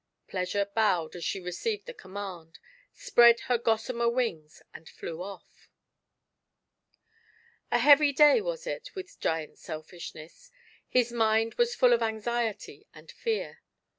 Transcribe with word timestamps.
Pleasui 0.27 0.63
e 0.63 0.65
bowed 0.73 1.15
as 1.15 1.23
she 1.23 1.39
received 1.39 1.85
the 1.85 1.93
command, 1.93 2.57
spread 2.91 3.41
her 3.41 3.59
gossamer 3.59 4.09
wings, 4.09 4.63
and 4.73 4.89
flew 4.89 5.21
off. 5.21 5.69
A 7.69 7.77
heavy 7.77 8.11
day 8.11 8.41
was 8.41 8.65
it 8.65 8.95
with 8.95 9.19
Giant 9.19 9.59
Selfishness; 9.59 10.49
his 10.89 11.11
mind 11.11 11.53
was 11.53 11.75
full 11.75 11.93
of 11.93 12.01
anxiety 12.01 12.87
and 12.95 13.11
fear. 13.11 13.61